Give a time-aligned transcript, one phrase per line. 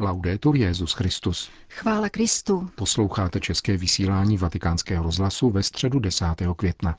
[0.00, 1.50] Laudetur Jezus Christus.
[1.68, 2.70] Chvála Kristu.
[2.74, 6.26] Posloucháte české vysílání Vatikánského rozhlasu ve středu 10.
[6.56, 6.96] května.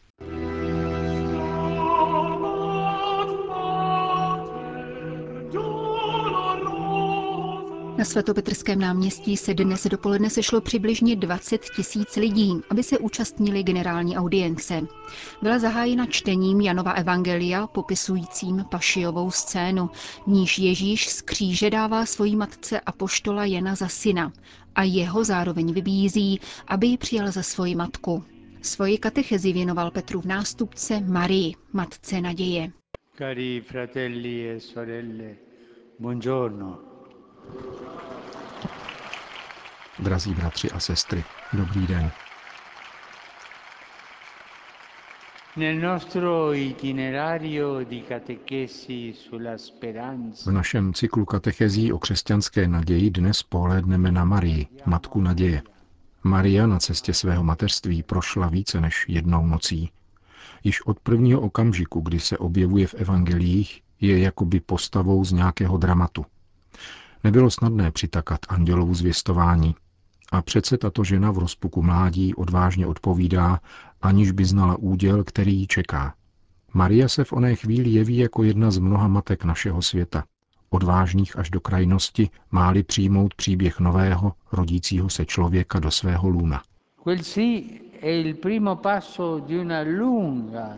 [8.03, 14.17] Na svatopetrském náměstí se dnes dopoledne sešlo přibližně 20 tisíc lidí, aby se účastnili generální
[14.17, 14.81] audience.
[15.41, 19.89] Byla zahájena čtením Janova Evangelia popisujícím pašiovou scénu,
[20.27, 24.33] níž Ježíš z kříže dává svojí matce Apoštola Jana za syna
[24.75, 28.23] a jeho zároveň vybízí, aby ji přijal za svoji matku.
[28.61, 32.71] Svoji katechezi věnoval Petru v nástupce Marii, matce naděje.
[33.17, 35.35] Cari fratelli e sorelle,
[35.99, 36.92] buongiorno.
[39.99, 42.11] Drazí bratři a sestry, dobrý den.
[50.45, 55.61] V našem cyklu katechezí o křesťanské naději dnes pohlédneme na Marii, matku naděje.
[56.23, 59.91] Maria na cestě svého mateřství prošla více než jednou nocí.
[60.63, 66.25] Již od prvního okamžiku, kdy se objevuje v evangelích, je jakoby postavou z nějakého dramatu.
[67.23, 69.75] Nebylo snadné přitakat andělovu zvěstování.
[70.31, 73.59] A přece tato žena v rozpuku mládí odvážně odpovídá,
[74.01, 76.13] aniž by znala úděl, který ji čeká.
[76.73, 80.23] Maria se v oné chvíli jeví jako jedna z mnoha matek našeho světa,
[80.69, 86.61] odvážných až do krajnosti, máli přijmout příběh nového, rodícího se člověka do svého lůna.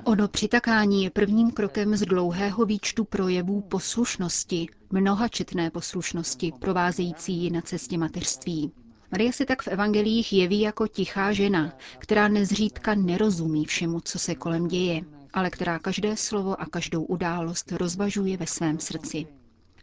[0.04, 7.62] Ono přitakání je prvním krokem z dlouhého výčtu projevů poslušnosti, mnohačetné poslušnosti, provázející ji na
[7.62, 8.72] cestě mateřství.
[9.12, 14.36] Maria se tak v evangelích jeví jako tichá žena, která nezřídka nerozumí všemu, co se
[14.36, 15.02] kolem děje,
[15.34, 19.28] ale která každé slovo a každou událost rozvažuje ve svém srdci.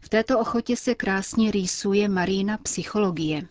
[0.01, 3.47] V této ochotě se krásně rýsuje Marína psychologie.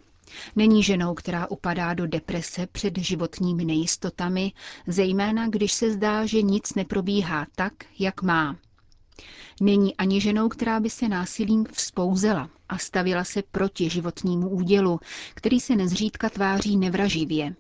[0.57, 4.53] Není ženou, která upadá do deprese před životními nejistotami,
[4.87, 8.57] zejména když se zdá, že nic neprobíhá tak, jak má.
[9.61, 15.01] Není ani ženou, která by se násilím vzpouzela a stavila se proti životnímu údělu,
[15.35, 17.55] který se nezřídka tváří nevraživě.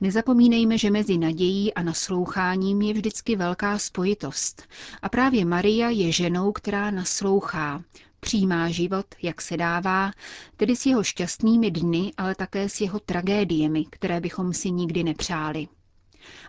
[0.00, 4.62] Nezapomínejme, že mezi nadějí a nasloucháním je vždycky velká spojitost.
[5.02, 7.82] A právě Maria je ženou, která naslouchá,
[8.26, 10.10] přijímá život, jak se dává,
[10.56, 15.68] tedy s jeho šťastnými dny, ale také s jeho tragédiemi, které bychom si nikdy nepřáli.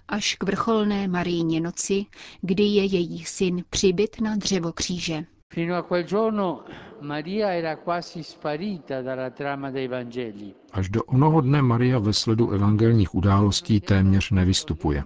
[0.08, 2.06] Až k vrcholné Marijně noci,
[2.42, 5.26] kdy je její syn přibyt na dřevo kříže.
[5.54, 6.64] Fino a quel giorno
[7.02, 10.54] Maria era quasi sparita dalla trama dei Vangeli.
[10.72, 15.04] Až do onoho dne Maria ve sledu evangelních událostí téměř nevystupuje.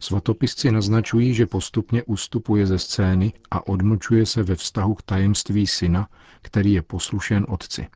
[0.00, 6.08] Svatopisci naznačují, že postupně ustupuje ze scény a odmlčuje se ve vztahu k tajemství syna,
[6.42, 7.86] který je poslušen otci.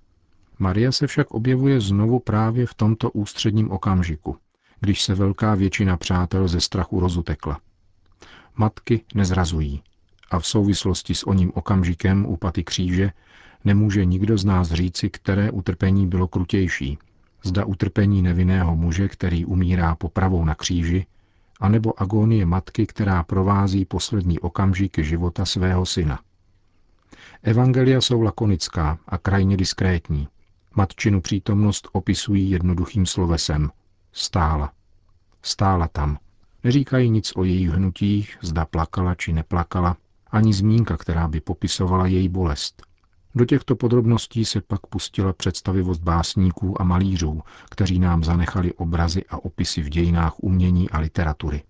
[0.59, 4.37] Maria se však objevuje znovu právě v tomto ústředním okamžiku,
[4.81, 7.61] když se velká většina přátel ze strachu rozutekla.
[8.57, 9.83] Matky nezrazují
[10.31, 13.13] a v souvislosti s oním okamžikem u paty kříže
[13.65, 16.99] nemůže nikdo z nás říci, které utrpení bylo krutější.
[17.45, 21.07] Zda utrpení nevinného muže, který umírá popravou na kříži,
[21.63, 26.21] anebo agónie matky, která provází poslední okamžik života svého syna.
[27.43, 30.29] Evangelia jsou lakonická a krajně diskrétní.
[30.75, 33.71] Matčinu přítomnost opisují jednoduchým slovesem.
[34.13, 34.73] Stála.
[35.43, 36.19] Stála tam.
[36.65, 39.97] Neříkají nic o jejich hnutích, zda plakala či neplakala,
[40.31, 42.83] ani zmínka, která by popisovala její bolest.
[43.35, 49.45] Do těchto podrobností se pak pustila představivost básníků a malířů, kteří nám zanechali obrazy a
[49.45, 51.63] opisy v dějinách umění a literatury.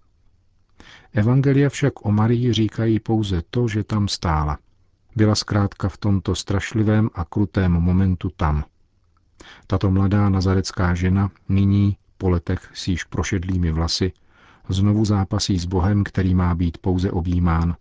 [1.12, 4.58] Evangelia však o Marii říkají pouze to, že tam stála.
[5.16, 8.64] Byla zkrátka v tomto strašlivém a krutém momentu tam.
[9.66, 14.12] Tato mladá nazarecká žena nyní, po letech s již prošedlými vlasy,
[14.68, 17.76] znovu zápasí s Bohem, který má být pouze objímán,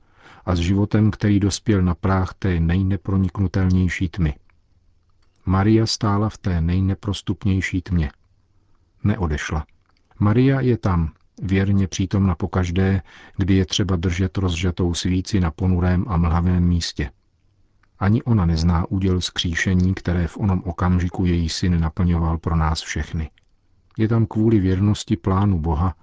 [0.45, 4.33] a s životem, který dospěl na práh té nejneproniknutelnější tmy.
[5.45, 8.11] Maria stála v té nejneprostupnější tmě.
[9.03, 9.65] Neodešla.
[10.19, 11.11] Maria je tam,
[11.41, 13.01] věrně přítomna pokaždé,
[13.37, 17.11] kdy je třeba držet rozžatou svíci na ponurém a mlhavém místě.
[17.99, 23.29] Ani ona nezná úděl skříšení, které v onom okamžiku její syn naplňoval pro nás všechny.
[23.97, 25.95] Je tam kvůli věrnosti plánu Boha,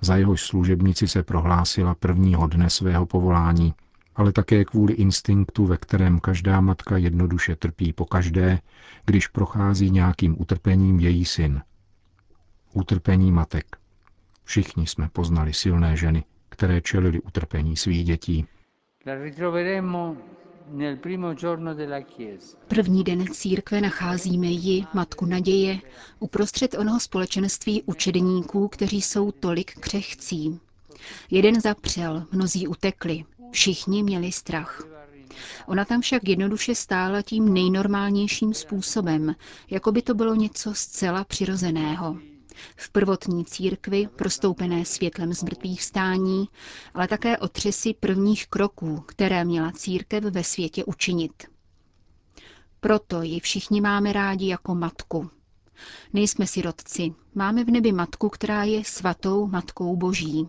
[0.00, 3.74] za jehož služebnici se prohlásila prvního dne svého povolání,
[4.16, 8.60] ale také kvůli instinktu, ve kterém každá matka jednoduše trpí po každé,
[9.04, 11.62] když prochází nějakým utrpením její syn.
[12.72, 13.76] Utrpení matek.
[14.44, 18.46] Všichni jsme poznali silné ženy, které čelili utrpení svých dětí.
[19.06, 20.16] La ritroveremo
[22.68, 25.78] První den církve nacházíme ji, Matku naděje,
[26.18, 30.60] uprostřed onoho společenství učedníků, kteří jsou tolik křehcí.
[31.30, 34.82] Jeden zapřel, mnozí utekli, všichni měli strach.
[35.66, 39.34] Ona tam však jednoduše stála tím nejnormálnějším způsobem,
[39.70, 42.16] jako by to bylo něco zcela přirozeného.
[42.76, 46.48] V prvotní církvi, prostoupené světlem z mrtvých stání,
[46.94, 51.32] ale také otřesy prvních kroků, které měla církev ve světě učinit.
[52.80, 55.30] Proto ji všichni máme rádi jako matku.
[56.12, 60.48] Nejsme sirotci, máme v nebi matku, která je svatou matkou boží.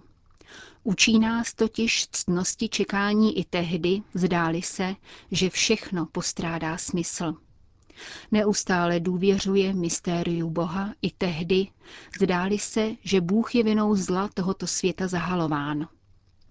[0.83, 4.95] Učí nás totiž ctnosti čekání i tehdy, zdáli se,
[5.31, 7.33] že všechno postrádá smysl.
[8.31, 11.67] Neustále důvěřuje mystériu Boha i tehdy,
[12.21, 15.87] zdáli se, že Bůh je vinou zla tohoto světa zahalován.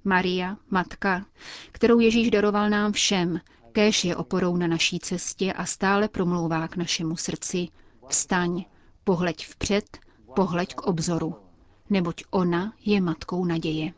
[0.04, 1.26] Maria, matka,
[1.72, 3.40] kterou Ježíš daroval nám všem,
[3.72, 7.68] kéž je oporou na naší cestě a stále promlouvá k našemu srdci.
[8.08, 8.64] Vstaň,
[9.04, 9.98] pohleď vpřed,
[10.34, 11.45] pohleď k obzoru
[11.90, 13.92] neboť ona je matkou naděje.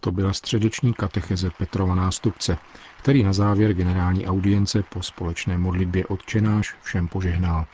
[0.00, 2.58] To byla středeční katecheze Petrova nástupce,
[2.98, 7.64] který na závěr generální audience po společné modlitbě odčenáš všem požehnal.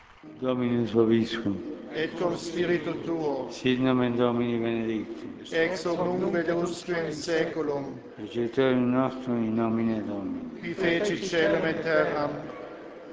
[0.41, 1.57] Dominus vobiscum.
[1.95, 3.47] Et cum spiritu tuo.
[3.51, 5.29] Sit nomen Domini benedictum.
[5.51, 7.99] Ex hoc nunc et usque in seculum.
[8.17, 10.41] Aiuterium nostrum in nomine Domini.
[10.59, 12.31] Qui feci celum et terram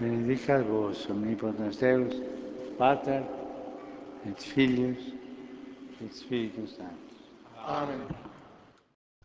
[0.00, 2.14] benedicat vos omnipotens Deus,
[2.78, 3.22] Pater
[4.26, 4.98] et Filius
[6.04, 7.18] et Spiritus Sanctus.
[7.66, 8.00] Amen.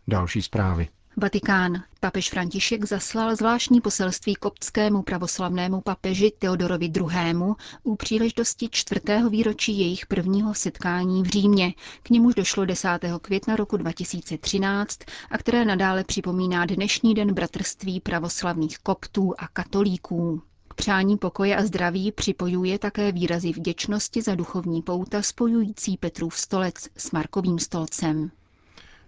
[0.07, 0.87] Další zprávy.
[1.17, 1.83] Vatikán.
[1.99, 7.35] Papež František zaslal zvláštní poselství koptskému pravoslavnému papeži Teodorovi II.
[7.83, 11.73] u příležitosti čtvrtého výročí jejich prvního setkání v Římě,
[12.03, 12.87] k němuž došlo 10.
[13.21, 14.99] května roku 2013
[15.31, 20.41] a které nadále připomíná dnešní den bratrství pravoslavných koptů a katolíků
[20.73, 27.11] přání pokoje a zdraví připojuje také výrazy vděčnosti za duchovní pouta spojující Petrův stolec s
[27.11, 28.31] Markovým stolcem.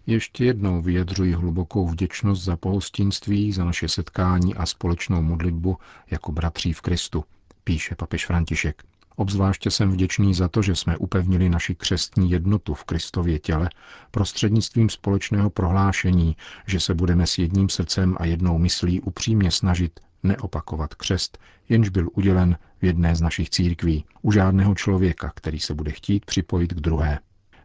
[0.07, 5.77] Ještě jednou vyjadřuji hlubokou vděčnost za pohostinství, za naše setkání a společnou modlitbu
[6.11, 7.23] jako bratří v Kristu,
[7.63, 8.83] píše papež František.
[9.15, 13.69] Obzvláště jsem vděčný za to, že jsme upevnili naši křestní jednotu v Kristově těle
[14.11, 16.35] prostřednictvím společného prohlášení,
[16.67, 21.37] že se budeme s jedním srdcem a jednou myslí upřímně snažit neopakovat křest,
[21.69, 26.25] jenž byl udělen v jedné z našich církví, u žádného člověka, který se bude chtít
[26.25, 27.19] připojit k druhé.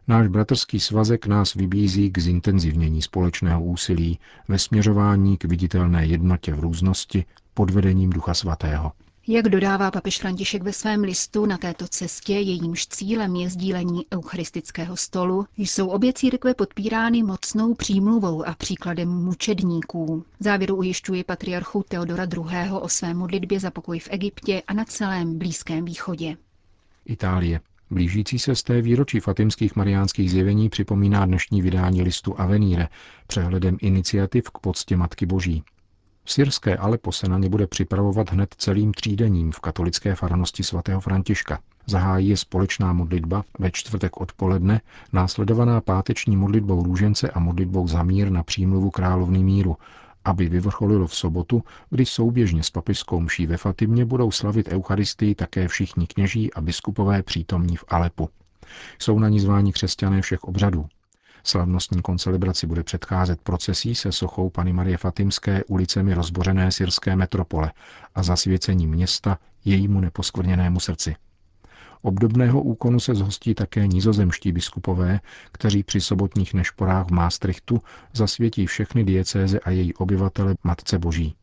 [0.07, 6.59] Náš bratrský svazek nás vybízí k zintenzivnění společného úsilí ve směřování k viditelné jednotě v
[6.59, 8.91] různosti pod vedením Ducha Svatého.
[9.27, 14.97] Jak dodává papež František ve svém listu na této cestě, jejímž cílem je sdílení eucharistického
[14.97, 20.25] stolu, jsou obě církve podpírány mocnou přímluvou a příkladem mučedníků.
[20.39, 22.71] Závěru ujišťuje patriarchu Teodora II.
[22.71, 26.37] o své modlitbě za pokoj v Egyptě a na celém Blízkém východě.
[27.05, 27.59] Itálie.
[27.89, 32.87] Blížící se z té výročí fatimských mariánských zjevení připomíná dnešní vydání listu Avenire
[33.27, 35.63] přehledem iniciativ k poctě Matky Boží.
[36.25, 41.59] Syrské Alepo se na ně bude připravovat hned celým třídením v katolické farnosti svatého Františka.
[41.85, 44.81] Zahájí je společná modlitba ve čtvrtek odpoledne,
[45.13, 49.77] následovaná páteční modlitbou růžence a modlitbou za mír na přímluvu královny míru,
[50.25, 55.67] aby vyvrcholilo v sobotu, kdy souběžně s papižskou mší ve Fatimě budou slavit Eucharistii také
[55.67, 58.29] všichni kněží a biskupové přítomní v Alepu.
[58.99, 60.85] Jsou na ní zváni křesťané všech obřadů.
[61.43, 67.71] Slavnostní koncelebraci bude předcházet procesí se sochou Pany Marie Fatimské ulicemi rozbořené syrské metropole
[68.15, 71.15] a zasvěcení města jejímu neposkvrněnému srdci.
[72.01, 75.19] Obdobného úkonu se zhostí také nizozemští biskupové,
[75.51, 77.81] kteří při sobotních nešporách v Maastrichtu
[78.13, 81.35] zasvětí všechny diecéze a její obyvatele Matce Boží.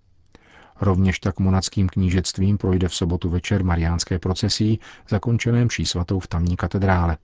[0.80, 6.56] Rovněž tak monackým knížectvím projde v sobotu večer mariánské procesí, zakončené mší svatou v tamní
[6.56, 7.16] katedrále.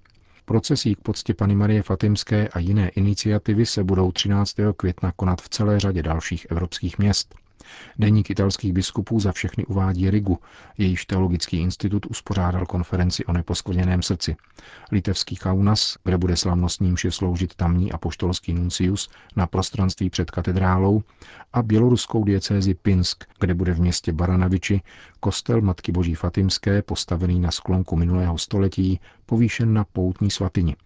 [0.45, 4.57] Procesí k poctě Pany Marie Fatimské a jiné iniciativy se budou 13.
[4.77, 7.35] května konat v celé řadě dalších evropských měst.
[7.99, 10.39] Deník italských biskupů za všechny uvádí Rigu,
[10.79, 14.37] jejíž teologický institut uspořádal konferenci o neposkvrněném srdci.
[14.93, 21.03] Litevský Kaunas, kde bude slavnostní mši sloužit tamní apoštolský nuncius na prostranství před katedrálou
[21.53, 24.81] a běloruskou diecézi Pinsk, kde bude v městě Baranaviči
[25.21, 30.77] kostel Matky Boží Fatimské postavený na sklonku minulého století povýšen na poutní svatyni.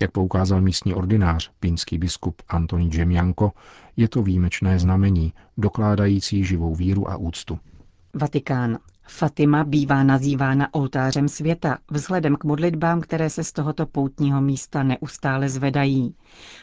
[0.00, 3.52] Jak poukázal místní ordinář, pínský biskup Antoní Džemjanko,
[3.96, 7.58] je to výjimečné znamení, dokládající živou víru a úctu.
[8.14, 8.78] Vatikán.
[9.08, 15.48] Fatima bývá nazývána oltářem světa vzhledem k modlitbám, které se z tohoto poutního místa neustále
[15.48, 16.14] zvedají.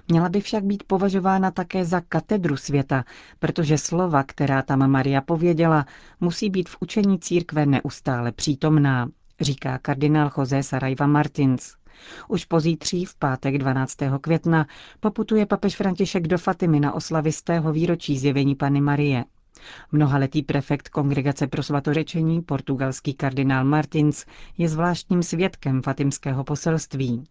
[0.07, 3.03] Měla by však být považována také za katedru světa,
[3.39, 5.85] protože slova, která tam Maria pověděla,
[6.19, 9.09] musí být v učení církve neustále přítomná,
[9.41, 11.73] říká kardinál José Sarajva Martins.
[12.27, 13.97] Už pozítří v pátek 12.
[14.21, 14.67] května
[14.99, 19.25] poputuje papež František do Fatimy na oslavistého výročí zjevení Pany Marie.
[19.91, 24.25] Mnohaletý prefekt Kongregace pro svatořečení, portugalský kardinál Martins,
[24.57, 27.23] je zvláštním svědkem fatimského poselství.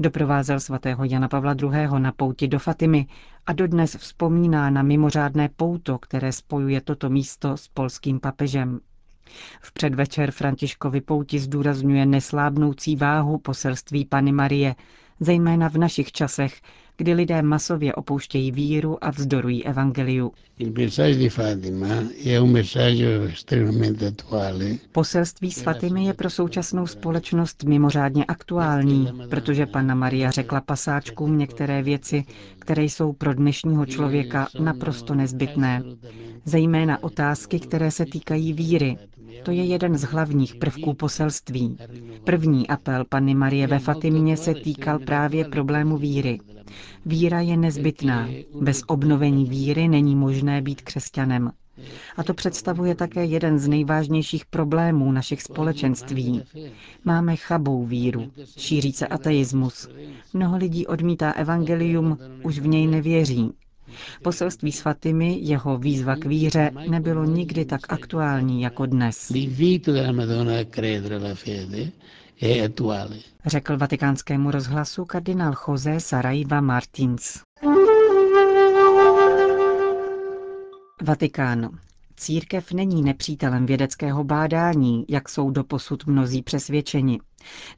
[0.00, 1.88] Doprovázel svatého Jana Pavla II.
[1.98, 3.06] na pouti do Fatimy
[3.46, 8.80] a dodnes vzpomíná na mimořádné pouto, které spojuje toto místo s polským papežem.
[9.60, 14.74] V předvečer Františkovi pouti zdůrazňuje neslábnoucí váhu poselství Pany Marie,
[15.20, 16.60] zejména v našich časech,
[16.96, 20.32] kdy lidé masově opouštějí víru a vzdorují evangeliu.
[24.92, 32.24] Poselství svatými je pro současnou společnost mimořádně aktuální, protože Panna Maria řekla pasáčkům některé věci,
[32.58, 35.82] které jsou pro dnešního člověka naprosto nezbytné.
[36.44, 38.96] Zejména otázky, které se týkají víry,
[39.42, 41.76] to je jeden z hlavních prvků poselství.
[42.24, 46.38] První apel Panny Marie ve Fatimě se týkal právě problému víry.
[47.06, 48.28] Víra je nezbytná.
[48.60, 51.50] Bez obnovení víry není možné být křesťanem.
[52.16, 56.42] A to představuje také jeden z nejvážnějších problémů našich společenství.
[57.04, 59.88] Máme chabou víru, šíří se ateismus.
[60.34, 63.52] Mnoho lidí odmítá evangelium, už v něj nevěří.
[64.22, 69.32] Poselství svatými, jeho výzva k víře, nebylo nikdy tak aktuální jako dnes.
[73.46, 77.40] Řekl vatikánskému rozhlasu kardinál José Saraiva Martins.
[81.02, 81.78] Vatikán.
[82.16, 87.18] Církev není nepřítelem vědeckého bádání, jak jsou doposud mnozí přesvědčeni.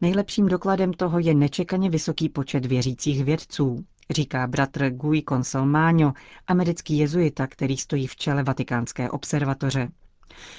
[0.00, 6.12] Nejlepším dokladem toho je nečekaně vysoký počet věřících vědců říká bratr Gui Consolmagno,
[6.46, 9.88] americký jezuita, který stojí v čele Vatikánské observatoře.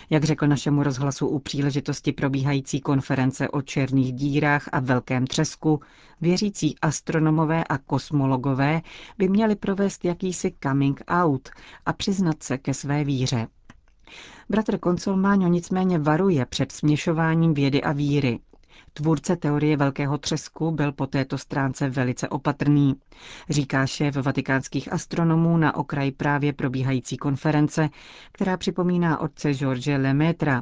[0.10, 5.80] Jak řekl našemu rozhlasu u příležitosti probíhající konference o černých dírách a velkém třesku,
[6.22, 8.82] věřící astronomové a kosmologové
[9.18, 11.50] by měli provést jakýsi coming out
[11.86, 13.48] a přiznat se ke své víře.
[14.50, 18.40] Bratr Consolmagno nicméně varuje před směšováním vědy a víry.
[18.94, 22.96] Tvůrce teorie Velkého třesku byl po této stránce velice opatrný,
[23.50, 27.90] říká šéf vatikánských astronomů na okraji právě probíhající konference,
[28.32, 30.62] která připomíná otce George Lemaitre.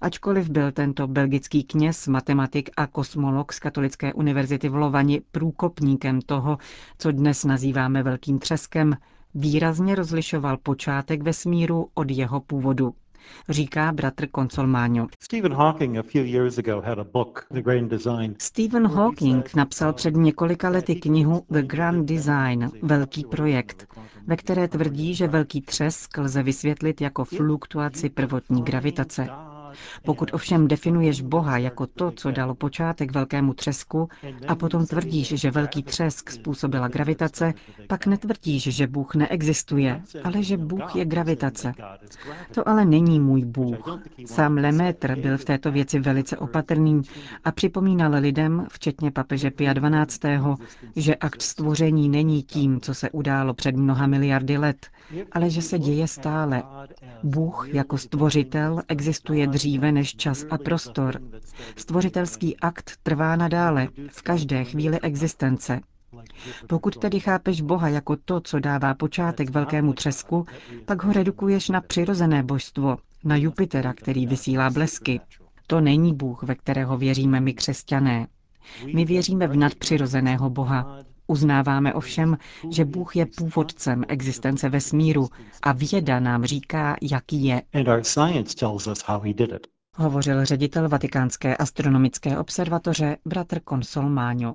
[0.00, 6.58] Ačkoliv byl tento belgický kněz, matematik a kosmolog z Katolické univerzity v Lovani průkopníkem toho,
[6.98, 8.96] co dnes nazýváme Velkým třeskem,
[9.34, 12.94] výrazně rozlišoval počátek vesmíru od jeho původu
[13.48, 15.06] říká bratr Consolmagno.
[18.38, 23.86] Stephen Hawking napsal před několika lety knihu The Grand Design, Velký projekt,
[24.26, 29.28] ve které tvrdí, že velký třesk lze vysvětlit jako fluktuaci prvotní gravitace.
[30.04, 34.08] Pokud ovšem definuješ Boha jako to, co dalo počátek velkému třesku,
[34.48, 37.54] a potom tvrdíš, že velký třesk způsobila gravitace,
[37.86, 41.72] pak netvrdíš, že Bůh neexistuje, ale že Bůh je gravitace.
[42.54, 43.98] To ale není můj Bůh.
[44.26, 47.02] Sám Lemaitre byl v této věci velice opatrný
[47.44, 50.38] a připomínal lidem, včetně papeže Pia XII.,
[50.96, 54.86] že akt stvoření není tím, co se událo před mnoha miliardy let,
[55.32, 56.62] ale že se děje stále.
[57.22, 59.61] Bůh jako stvořitel existuje dříve
[59.92, 61.20] než čas a prostor.
[61.76, 65.80] Stvořitelský akt trvá nadále, v každé chvíli existence.
[66.68, 70.46] Pokud tedy chápeš Boha jako to, co dává počátek velkému třesku,
[70.84, 75.20] pak ho redukuješ na přirozené božstvo, na Jupitera, který vysílá blesky.
[75.66, 78.26] To není Bůh, ve kterého věříme my křesťané.
[78.94, 80.98] My věříme v nadpřirozeného Boha.
[81.26, 82.38] Uznáváme ovšem,
[82.70, 85.28] že Bůh je původcem existence vesmíru
[85.62, 87.62] a věda nám říká, jaký je.
[89.96, 94.54] Hovořil ředitel Vatikánské astronomické observatoře bratr Consolmagno.